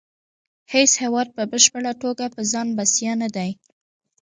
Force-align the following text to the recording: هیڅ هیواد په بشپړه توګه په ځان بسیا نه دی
هیڅ 0.73 0.91
هیواد 1.01 1.27
په 1.35 1.43
بشپړه 1.51 1.93
توګه 2.03 2.25
په 2.35 2.41
ځان 2.51 2.67
بسیا 2.77 3.13
نه 3.21 3.29
دی 3.35 3.51